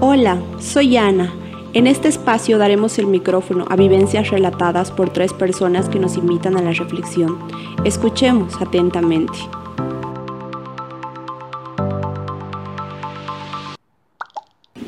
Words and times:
Hola, 0.00 0.42
soy 0.60 0.96
Ana. 0.96 1.32
En 1.72 1.86
este 1.86 2.08
espacio 2.08 2.58
daremos 2.58 2.98
el 2.98 3.06
micrófono 3.06 3.64
a 3.70 3.76
vivencias 3.76 4.28
relatadas 4.30 4.90
por 4.90 5.12
tres 5.12 5.32
personas 5.32 5.88
que 5.88 6.00
nos 6.00 6.16
invitan 6.16 6.56
a 6.56 6.62
la 6.62 6.72
reflexión. 6.72 7.38
Escuchemos 7.84 8.60
atentamente. 8.60 9.38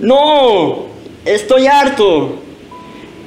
No, 0.00 0.87
estoy 1.25 1.68
harto. 1.68 2.36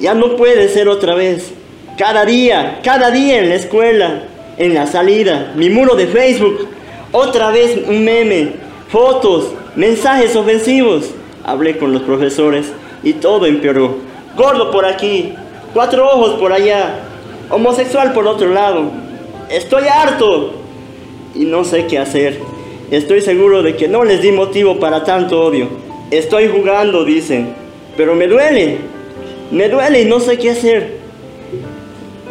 Ya 0.00 0.14
no 0.14 0.36
puede 0.36 0.68
ser 0.68 0.88
otra 0.88 1.14
vez. 1.14 1.52
Cada 1.96 2.26
día, 2.26 2.80
cada 2.84 3.10
día 3.10 3.40
en 3.40 3.48
la 3.48 3.54
escuela, 3.54 4.24
en 4.58 4.74
la 4.74 4.86
salida, 4.86 5.54
mi 5.56 5.70
muro 5.70 5.96
de 5.96 6.06
Facebook, 6.06 6.68
otra 7.12 7.50
vez 7.50 7.80
un 7.88 8.04
meme, 8.04 8.52
fotos, 8.88 9.52
mensajes 9.76 10.36
ofensivos. 10.36 11.14
Hablé 11.44 11.78
con 11.78 11.92
los 11.92 12.02
profesores 12.02 12.72
y 13.02 13.14
todo 13.14 13.46
empeoró. 13.46 13.96
Gordo 14.36 14.70
por 14.70 14.84
aquí, 14.84 15.34
cuatro 15.72 16.06
ojos 16.06 16.38
por 16.38 16.52
allá, 16.52 17.00
homosexual 17.50 18.12
por 18.12 18.26
otro 18.26 18.48
lado. 18.50 18.90
Estoy 19.50 19.84
harto 19.88 20.52
y 21.34 21.44
no 21.44 21.64
sé 21.64 21.86
qué 21.86 21.98
hacer. 21.98 22.38
Estoy 22.90 23.20
seguro 23.20 23.62
de 23.62 23.76
que 23.76 23.88
no 23.88 24.04
les 24.04 24.22
di 24.22 24.32
motivo 24.32 24.78
para 24.78 25.04
tanto 25.04 25.40
odio. 25.42 25.68
Estoy 26.10 26.48
jugando, 26.48 27.04
dicen, 27.04 27.54
pero 27.96 28.14
me 28.14 28.26
duele. 28.26 28.78
Me 29.50 29.68
duele 29.68 30.02
y 30.02 30.04
no 30.04 30.20
sé 30.20 30.38
qué 30.38 30.50
hacer. 30.50 30.98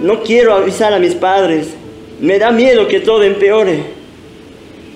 No 0.02 0.22
quiero 0.22 0.54
avisar 0.54 0.94
a 0.94 1.00
mis 1.00 1.16
padres. 1.16 1.74
Me 2.20 2.40
da 2.40 2.52
miedo 2.52 2.88
que 2.88 3.00
todo 3.00 3.24
empeore. 3.24 3.84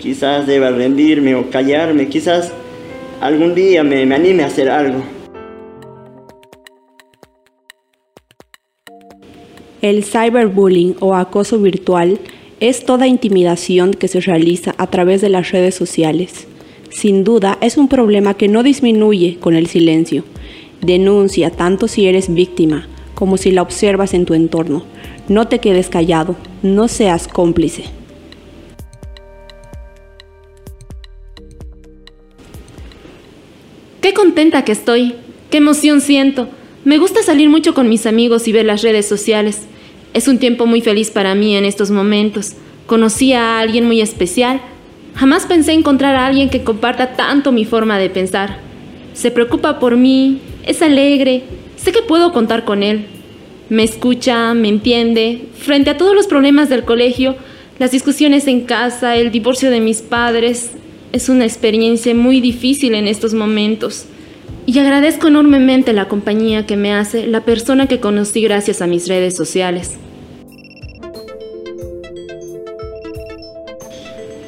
Quizás 0.02 0.48
deba 0.48 0.70
rendirme 0.70 1.36
o 1.36 1.50
callarme. 1.50 2.08
Quizás 2.08 2.52
algún 3.23 3.55
día 3.55 3.84
me, 3.84 4.05
me 4.05 4.16
anime 4.16 4.44
a 4.44 4.48
hacer 4.48 4.70
algo. 4.70 5.02
El 9.81 10.03
cyberbullying 10.03 10.98
o 11.00 11.16
acoso 11.16 11.59
virtual 11.59 12.20
es 12.59 12.86
toda 12.86 13.08
intimidación 13.08 13.94
que 13.94 14.09
se 14.09 14.20
realiza 14.20 14.75
a 14.78 14.88
través 14.88 15.22
de 15.22 15.30
las 15.30 15.52
redes 15.52 15.73
sociales. 15.73 16.48
Sin 16.89 17.23
duda 17.23 17.58
es 17.61 17.78
un 17.78 17.88
problema 17.88 18.33
que 18.33 18.50
no 18.50 18.61
disminuye 18.61 19.38
con 19.39 19.55
el 19.55 19.67
silencio. 19.67 20.26
Denuncia 20.81 21.50
tanto 21.50 21.88
si 21.88 22.08
eres 22.08 22.33
víctima 22.33 22.88
como 23.16 23.38
si 23.38 23.52
la 23.52 23.61
observas 23.61 24.14
en 24.14 24.26
tu 24.26 24.33
entorno. 24.33 24.83
No 25.30 25.48
te 25.48 25.59
quedes 25.59 25.88
callado, 25.88 26.36
no 26.61 26.89
seas 26.89 27.30
cómplice. 27.30 28.03
Qué 34.04 34.14
contenta 34.14 34.66
que 34.66 34.73
estoy, 34.73 35.16
qué 35.50 35.59
emoción 35.59 36.02
siento. 36.02 36.50
Me 36.84 36.98
gusta 36.98 37.23
salir 37.23 37.48
mucho 37.48 37.73
con 37.73 37.88
mis 37.88 38.06
amigos 38.06 38.50
y 38.50 38.52
ver 38.52 38.66
las 38.66 38.82
redes 38.82 39.08
sociales. 39.08 39.62
Es 40.14 40.28
un 40.28 40.40
tiempo 40.40 40.66
muy 40.66 40.82
feliz 40.82 41.10
para 41.10 41.36
mí 41.36 41.56
en 41.56 41.64
estos 41.64 41.90
momentos. 41.90 42.56
Conocí 42.86 43.32
a 43.32 43.60
alguien 43.60 43.86
muy 43.86 44.02
especial. 44.02 44.60
Jamás 45.16 45.45
pensé 45.45 45.72
encontrar 45.72 46.18
a 46.18 46.26
alguien 46.26 46.50
que 46.50 46.66
comparta 46.66 47.16
tanto 47.16 47.54
mi 47.54 47.64
forma 47.64 47.98
de 47.98 48.10
pensar. 48.10 48.58
Se 49.14 49.32
preocupa 49.32 49.80
por 49.80 49.95
mí, 49.95 50.42
es 50.67 50.82
alegre, 50.82 51.44
sé 51.78 51.94
que 51.94 52.02
puedo 52.02 52.34
contar 52.34 52.66
con 52.66 52.84
él. 52.84 53.06
Me 53.70 53.84
escucha, 53.84 54.54
me 54.54 54.67
entiende. 54.67 55.45
Frente 55.58 55.92
a 55.92 55.98
todos 55.98 56.14
los 56.14 56.28
problemas 56.28 56.67
del 56.67 56.84
colegio, 56.84 57.38
las 57.80 57.92
discusiones 57.92 58.48
en 58.48 58.66
casa, 58.66 59.16
el 59.16 59.32
divorcio 59.32 59.72
de 59.72 59.80
mis 59.80 60.02
padres, 60.02 60.72
es 61.14 61.30
una 61.30 61.45
experiencia 61.45 62.16
muy 62.16 62.42
difícil 62.42 62.95
en 62.95 63.08
estos 63.08 63.36
momentos. 63.36 64.06
Y 64.66 64.80
agradezco 64.80 65.28
enormemente 65.28 65.94
la 65.94 66.08
compañía 66.08 66.66
que 66.66 66.75
me 66.75 66.92
hace 66.92 67.28
la 67.28 67.42
persona 67.42 67.86
que 67.88 68.00
conocí 68.00 68.42
gracias 68.42 68.81
a 68.81 68.88
mis 68.88 69.08
redes 69.08 69.36
sociales. 69.36 69.92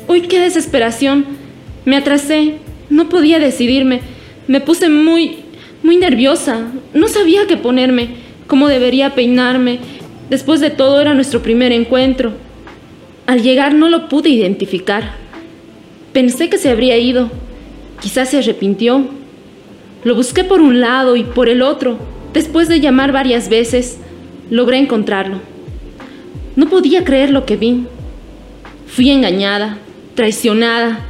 Uy, 0.08 0.22
qué 0.22 0.40
desesperación. 0.40 1.26
Me 1.86 1.98
atrasé, 1.98 2.56
no 2.90 3.10
podía 3.10 3.38
decidirme. 3.38 4.02
Me 4.48 4.60
puse 4.60 4.90
muy, 4.90 5.38
muy 5.84 5.98
nerviosa. 5.98 6.72
No 6.96 7.08
sabía 7.08 7.46
qué 7.48 7.58
ponerme, 7.58 8.10
cómo 8.48 8.70
debería 8.70 9.14
peinarme. 9.14 9.80
Después 10.32 10.62
de 10.62 10.72
todo 10.72 11.00
era 11.00 11.14
nuestro 11.14 11.44
primer 11.44 11.72
encuentro. 11.72 12.32
Al 13.28 13.44
llegar 13.44 13.76
no 13.76 13.88
lo 13.88 14.10
pude 14.10 14.30
identificar. 14.30 15.25
Pensé 16.16 16.50
que 16.50 16.58
se 16.58 16.70
habría 16.70 16.98
ido. 16.98 17.30
Quizás 18.00 18.30
se 18.30 18.38
arrepintió. 18.38 19.06
Lo 20.06 20.16
busqué 20.16 20.46
por 20.46 20.62
un 20.62 20.80
lado 20.80 21.18
y 21.18 21.26
por 21.26 21.50
el 21.50 21.62
otro. 21.62 22.00
Después 22.32 22.70
de 22.70 22.80
llamar 22.80 23.12
varias 23.12 23.50
veces, 23.50 23.98
logré 24.50 24.78
encontrarlo. 24.78 25.42
No 26.56 26.70
podía 26.70 27.04
creer 27.04 27.32
lo 27.32 27.46
que 27.46 27.58
vi. 27.58 27.84
Fui 28.88 29.10
engañada, 29.10 29.78
traicionada. 30.14 31.02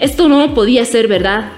Esto 0.00 0.30
no 0.30 0.54
podía 0.54 0.86
ser 0.86 1.08
verdad. 1.08 1.52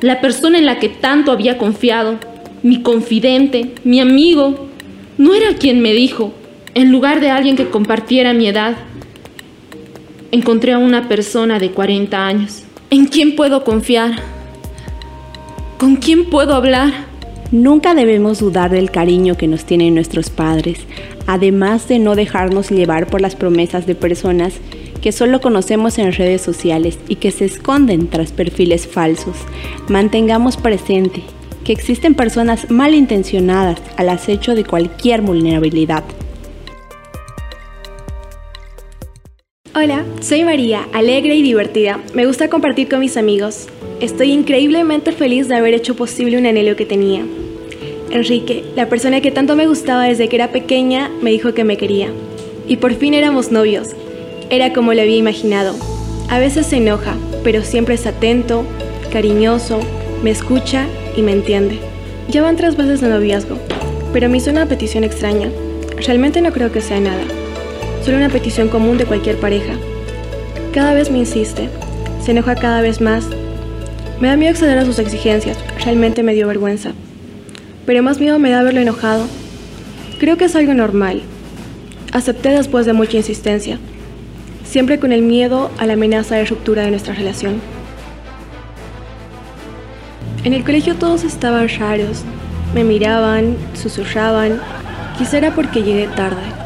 La 0.00 0.20
persona 0.20 0.58
en 0.58 0.66
la 0.66 0.78
que 0.78 0.90
tanto 0.90 1.32
había 1.32 1.58
confiado, 1.58 2.18
mi 2.62 2.82
confidente, 2.82 3.72
mi 3.82 3.98
amigo, 3.98 4.68
no 5.18 5.34
era 5.34 5.56
quien 5.56 5.80
me 5.80 5.92
dijo, 5.92 6.32
en 6.76 6.92
lugar 6.92 7.18
de 7.20 7.30
alguien 7.30 7.56
que 7.56 7.68
compartiera 7.68 8.32
mi 8.32 8.46
edad, 8.46 8.76
encontré 10.32 10.72
a 10.72 10.78
una 10.78 11.08
persona 11.08 11.58
de 11.58 11.70
40 11.72 12.26
años. 12.26 12.62
¿En 12.88 13.04
quién 13.04 13.36
puedo 13.36 13.64
confiar? 13.64 14.12
¿Con 15.78 15.96
quién 15.96 16.30
puedo 16.30 16.54
hablar? 16.54 16.90
Nunca 17.50 17.94
debemos 17.94 18.40
dudar 18.40 18.70
del 18.70 18.90
cariño 18.90 19.36
que 19.36 19.46
nos 19.46 19.66
tienen 19.66 19.94
nuestros 19.94 20.30
padres, 20.30 20.78
además 21.26 21.86
de 21.86 21.98
no 21.98 22.14
dejarnos 22.14 22.70
llevar 22.70 23.08
por 23.08 23.20
las 23.20 23.36
promesas 23.36 23.86
de 23.86 23.94
personas 23.94 24.54
que 25.02 25.12
solo 25.12 25.42
conocemos 25.42 25.98
en 25.98 26.12
redes 26.12 26.40
sociales 26.40 26.98
y 27.08 27.16
que 27.16 27.30
se 27.30 27.44
esconden 27.44 28.08
tras 28.08 28.32
perfiles 28.32 28.86
falsos. 28.86 29.36
Mantengamos 29.88 30.56
presente 30.56 31.22
que 31.62 31.72
existen 31.72 32.14
personas 32.14 32.70
malintencionadas 32.70 33.82
al 33.98 34.08
acecho 34.08 34.54
de 34.54 34.64
cualquier 34.64 35.20
vulnerabilidad. 35.20 36.04
Hola, 39.82 40.04
soy 40.20 40.44
María, 40.44 40.86
alegre 40.92 41.34
y 41.34 41.42
divertida. 41.42 41.98
Me 42.14 42.24
gusta 42.24 42.48
compartir 42.48 42.88
con 42.88 43.00
mis 43.00 43.16
amigos. 43.16 43.66
Estoy 43.98 44.30
increíblemente 44.30 45.10
feliz 45.10 45.48
de 45.48 45.56
haber 45.56 45.74
hecho 45.74 45.96
posible 45.96 46.38
un 46.38 46.46
anhelo 46.46 46.76
que 46.76 46.86
tenía. 46.86 47.24
Enrique, 48.12 48.62
la 48.76 48.88
persona 48.88 49.20
que 49.20 49.32
tanto 49.32 49.56
me 49.56 49.66
gustaba 49.66 50.04
desde 50.04 50.28
que 50.28 50.36
era 50.36 50.52
pequeña, 50.52 51.10
me 51.20 51.32
dijo 51.32 51.52
que 51.52 51.64
me 51.64 51.76
quería. 51.76 52.12
Y 52.68 52.76
por 52.76 52.94
fin 52.94 53.12
éramos 53.12 53.50
novios. 53.50 53.88
Era 54.50 54.72
como 54.72 54.94
lo 54.94 55.02
había 55.02 55.16
imaginado. 55.16 55.74
A 56.28 56.38
veces 56.38 56.66
se 56.66 56.76
enoja, 56.76 57.16
pero 57.42 57.64
siempre 57.64 57.96
es 57.96 58.06
atento, 58.06 58.64
cariñoso, 59.12 59.80
me 60.22 60.30
escucha 60.30 60.86
y 61.16 61.22
me 61.22 61.32
entiende. 61.32 61.80
Ya 62.28 62.42
van 62.42 62.54
tres 62.54 62.76
veces 62.76 63.00
de 63.00 63.08
noviazgo, 63.08 63.58
pero 64.12 64.28
me 64.28 64.36
hizo 64.36 64.52
una 64.52 64.66
petición 64.66 65.02
extraña. 65.02 65.50
Realmente 66.06 66.40
no 66.40 66.52
creo 66.52 66.70
que 66.70 66.82
sea 66.82 67.00
nada 67.00 67.24
solo 68.04 68.16
una 68.16 68.28
petición 68.28 68.68
común 68.68 68.98
de 68.98 69.04
cualquier 69.04 69.38
pareja. 69.38 69.74
Cada 70.72 70.94
vez 70.94 71.10
me 71.10 71.18
insiste, 71.18 71.68
se 72.24 72.32
enoja 72.32 72.54
cada 72.54 72.80
vez 72.80 73.00
más. 73.00 73.26
Me 74.20 74.28
da 74.28 74.36
miedo 74.36 74.52
acceder 74.52 74.78
a 74.78 74.84
sus 74.84 74.98
exigencias, 74.98 75.58
realmente 75.84 76.22
me 76.22 76.34
dio 76.34 76.46
vergüenza. 76.46 76.92
Pero 77.86 78.02
más 78.02 78.18
miedo 78.18 78.38
me 78.38 78.50
da 78.50 78.60
haberlo 78.60 78.80
enojado. 78.80 79.26
Creo 80.18 80.36
que 80.36 80.44
es 80.44 80.56
algo 80.56 80.74
normal. 80.74 81.22
Acepté 82.12 82.50
después 82.50 82.86
de 82.86 82.92
mucha 82.92 83.16
insistencia, 83.16 83.78
siempre 84.64 84.98
con 84.98 85.12
el 85.12 85.22
miedo 85.22 85.70
a 85.78 85.86
la 85.86 85.94
amenaza 85.94 86.36
de 86.36 86.44
ruptura 86.44 86.82
de 86.82 86.90
nuestra 86.90 87.14
relación. 87.14 87.60
En 90.44 90.52
el 90.54 90.64
colegio 90.64 90.96
todos 90.96 91.24
estaban 91.24 91.68
raros, 91.68 92.22
me 92.74 92.84
miraban, 92.84 93.56
susurraban, 93.74 94.60
quizá 95.16 95.38
era 95.38 95.54
porque 95.54 95.82
llegué 95.82 96.08
tarde. 96.08 96.61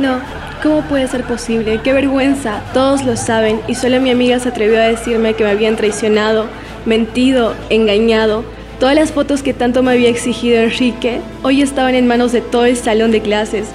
No, 0.00 0.18
¿cómo 0.62 0.80
puede 0.80 1.06
ser 1.08 1.24
posible? 1.24 1.78
¡Qué 1.84 1.92
vergüenza! 1.92 2.62
Todos 2.72 3.04
lo 3.04 3.18
saben 3.18 3.60
y 3.68 3.74
solo 3.74 4.00
mi 4.00 4.10
amiga 4.10 4.38
se 4.38 4.48
atrevió 4.48 4.78
a 4.78 4.84
decirme 4.84 5.34
que 5.34 5.44
me 5.44 5.50
habían 5.50 5.76
traicionado, 5.76 6.46
mentido, 6.86 7.54
engañado. 7.68 8.42
Todas 8.78 8.94
las 8.94 9.12
fotos 9.12 9.42
que 9.42 9.52
tanto 9.52 9.82
me 9.82 9.92
había 9.92 10.08
exigido 10.08 10.58
Enrique 10.58 11.20
hoy 11.42 11.60
estaban 11.60 11.94
en 11.94 12.06
manos 12.06 12.32
de 12.32 12.40
todo 12.40 12.64
el 12.64 12.78
salón 12.78 13.10
de 13.10 13.20
clases. 13.20 13.66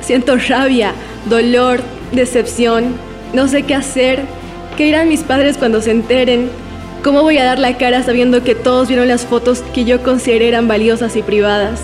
Siento 0.00 0.36
rabia, 0.48 0.94
dolor, 1.26 1.80
decepción. 2.12 2.94
No 3.34 3.46
sé 3.46 3.64
qué 3.64 3.74
hacer. 3.74 4.22
¿Qué 4.78 4.84
dirán 4.84 5.10
mis 5.10 5.24
padres 5.24 5.58
cuando 5.58 5.82
se 5.82 5.90
enteren? 5.90 6.48
¿Cómo 7.04 7.20
voy 7.20 7.36
a 7.36 7.44
dar 7.44 7.58
la 7.58 7.76
cara 7.76 8.02
sabiendo 8.02 8.42
que 8.42 8.54
todos 8.54 8.88
vieron 8.88 9.08
las 9.08 9.26
fotos 9.26 9.62
que 9.74 9.84
yo 9.84 10.02
consideré 10.02 10.48
eran 10.48 10.68
valiosas 10.68 11.16
y 11.16 11.22
privadas? 11.22 11.82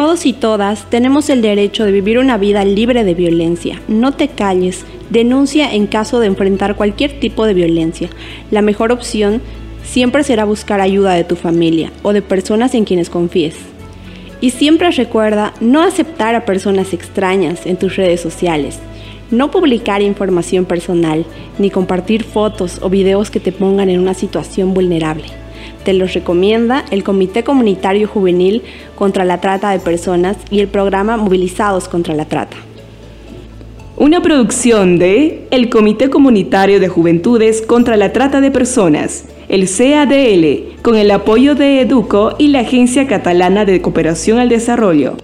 Todos 0.00 0.24
y 0.24 0.32
todas 0.32 0.88
tenemos 0.88 1.28
el 1.28 1.42
derecho 1.42 1.84
de 1.84 1.92
vivir 1.92 2.18
una 2.18 2.38
vida 2.38 2.64
libre 2.64 3.04
de 3.04 3.12
violencia. 3.12 3.82
No 3.86 4.12
te 4.12 4.28
calles, 4.28 4.86
denuncia 5.10 5.74
en 5.74 5.86
caso 5.86 6.20
de 6.20 6.26
enfrentar 6.26 6.74
cualquier 6.74 7.20
tipo 7.20 7.44
de 7.44 7.52
violencia. 7.52 8.08
La 8.50 8.62
mejor 8.62 8.92
opción 8.92 9.42
siempre 9.84 10.24
será 10.24 10.46
buscar 10.46 10.80
ayuda 10.80 11.12
de 11.12 11.24
tu 11.24 11.36
familia 11.36 11.92
o 12.02 12.14
de 12.14 12.22
personas 12.22 12.74
en 12.74 12.86
quienes 12.86 13.10
confíes. 13.10 13.56
Y 14.40 14.52
siempre 14.52 14.90
recuerda 14.90 15.52
no 15.60 15.82
aceptar 15.82 16.34
a 16.34 16.46
personas 16.46 16.94
extrañas 16.94 17.66
en 17.66 17.76
tus 17.76 17.96
redes 17.96 18.22
sociales, 18.22 18.78
no 19.30 19.50
publicar 19.50 20.00
información 20.00 20.64
personal, 20.64 21.26
ni 21.58 21.68
compartir 21.68 22.24
fotos 22.24 22.78
o 22.80 22.88
videos 22.88 23.30
que 23.30 23.38
te 23.38 23.52
pongan 23.52 23.90
en 23.90 24.00
una 24.00 24.14
situación 24.14 24.72
vulnerable. 24.72 25.24
Te 25.84 25.94
los 25.94 26.12
recomienda 26.12 26.84
el 26.90 27.02
Comité 27.02 27.42
Comunitario 27.42 28.06
Juvenil 28.06 28.62
contra 28.96 29.24
la 29.24 29.40
Trata 29.40 29.70
de 29.70 29.78
Personas 29.78 30.36
y 30.50 30.60
el 30.60 30.68
programa 30.68 31.16
Movilizados 31.16 31.88
contra 31.88 32.14
la 32.14 32.26
Trata. 32.26 32.56
Una 33.96 34.22
producción 34.22 34.98
de 34.98 35.46
el 35.50 35.68
Comité 35.68 36.08
Comunitario 36.08 36.80
de 36.80 36.88
Juventudes 36.88 37.62
contra 37.62 37.96
la 37.96 38.12
Trata 38.12 38.40
de 38.40 38.50
Personas, 38.50 39.26
el 39.48 39.68
CADL, 39.68 40.80
con 40.82 40.96
el 40.96 41.10
apoyo 41.10 41.54
de 41.54 41.80
EDUCO 41.80 42.36
y 42.38 42.48
la 42.48 42.60
Agencia 42.60 43.06
Catalana 43.06 43.64
de 43.64 43.82
Cooperación 43.82 44.38
al 44.38 44.48
Desarrollo. 44.48 45.16